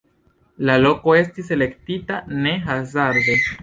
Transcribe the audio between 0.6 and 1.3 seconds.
La loko